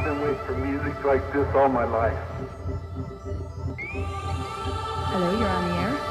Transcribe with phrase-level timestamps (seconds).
[0.00, 2.16] I've been waiting for music like this all my life.
[5.12, 6.09] Hello, you're on the air.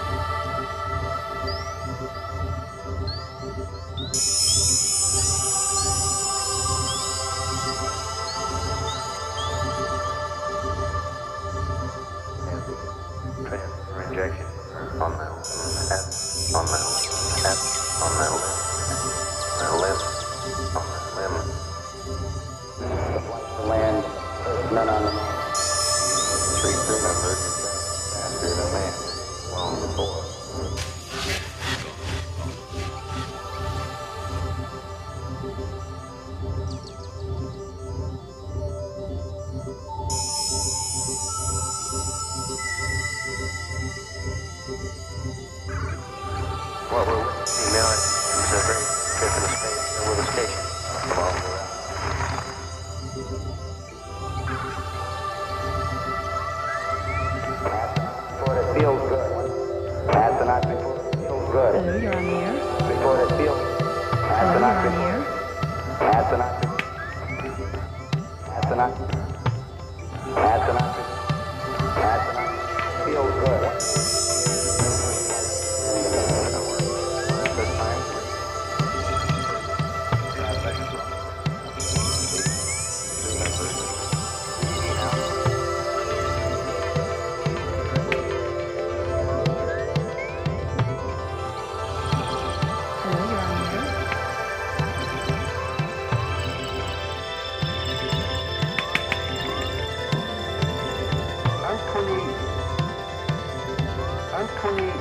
[104.61, 104.91] Anthony,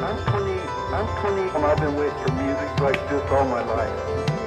[0.00, 0.60] Anthony,
[0.94, 4.37] Anthony, and I've been waiting for music like this all my life.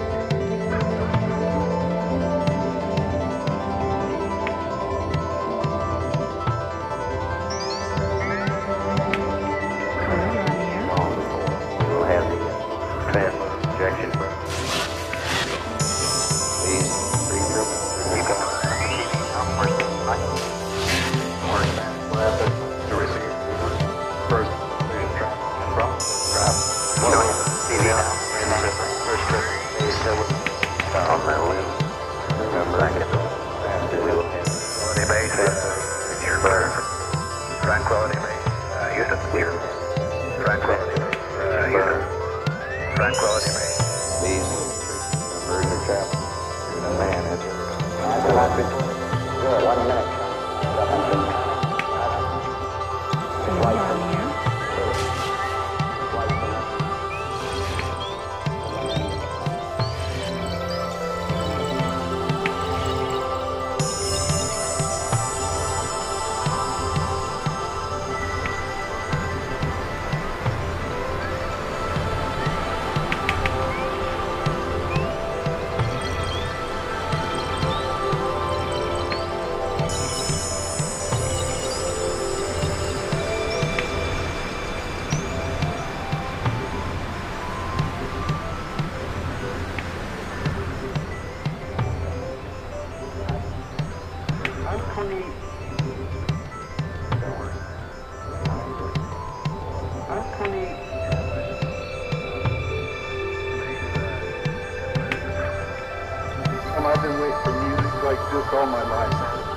[107.01, 109.50] been waiting for music like this all my life.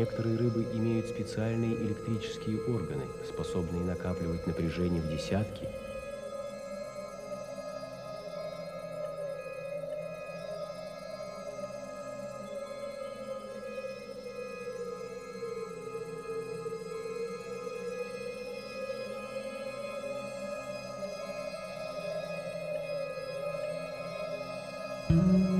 [0.00, 5.68] Некоторые рыбы имеют специальные электрические органы, способные накапливать напряжение в десятки.
[25.10, 25.59] Во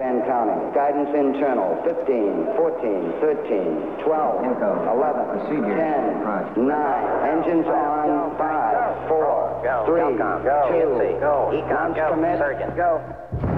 [0.00, 0.72] And counting.
[0.72, 1.76] Guidance internal.
[1.84, 4.70] 15, 14, 13, 12, Info.
[4.96, 5.76] 11, Procedure.
[5.76, 6.56] 10, Right.
[6.56, 7.28] 9.
[7.28, 8.38] Engines on.
[8.38, 9.84] 5, 4, Go.
[9.84, 10.68] 3, Go.
[10.72, 11.20] 2, EMC.
[11.20, 11.50] Go.
[11.52, 11.74] Econ.
[11.74, 12.10] launch Go.
[12.14, 12.38] commit.
[12.38, 12.70] Surgeon.
[12.76, 13.49] Go.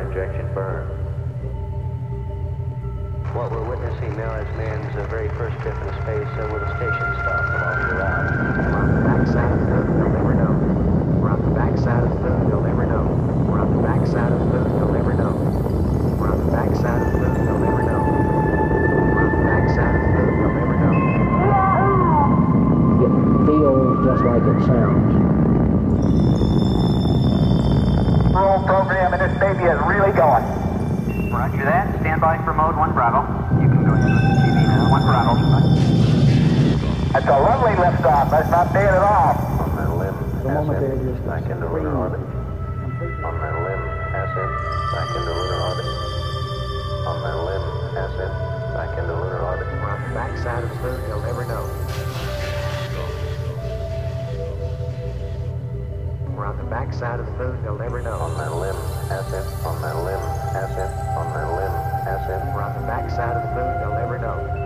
[0.00, 0.86] Injection burn.
[3.34, 6.70] What we're witnessing now is man's uh, very first trip into space uh, with a
[6.76, 8.32] station stop along the route.
[8.56, 10.52] We're on the backside of the moon, they'll never know.
[11.20, 13.04] We're on the backside of the moon, they'll never know.
[13.48, 14.75] We're on the backside of the moon,
[29.46, 30.42] baby is really going.
[31.30, 32.00] Roger that.
[32.00, 33.22] Stand by for mode one Bravo.
[33.62, 34.90] You can go ahead with the TV now.
[34.90, 35.38] One Bravo.
[37.14, 38.30] That's a lovely liftoff.
[38.30, 39.38] That's not bad at all.
[39.62, 42.18] On that limb, The moment they're just back into lunar orbit.
[42.18, 43.82] On that limb,
[44.18, 44.50] ascent
[44.90, 45.86] back into lunar orbit.
[47.06, 47.64] On that limb,
[48.02, 48.34] ascent
[48.74, 49.66] back into lunar orbit.
[49.78, 51.64] We're on the backside of the moon, they'll never know.
[56.34, 58.18] We're on the backside of the moon, they'll never know.
[58.18, 58.76] On that limb,
[59.10, 59.46] ascent.
[59.64, 60.20] On that limb,
[60.56, 60.92] ascent.
[61.16, 61.74] On that limb,
[62.06, 62.54] ascent.
[62.54, 64.65] We're on the backside of the moon, they'll never know.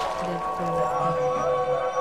[0.27, 2.00] للقوة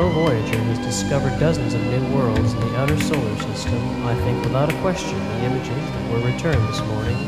[0.00, 4.42] Even Voyager has discovered dozens of new worlds in the outer solar system, I think
[4.42, 7.18] without a question the images that were returned this morning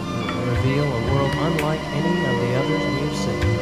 [0.48, 3.61] reveal a world unlike any of the others we have seen.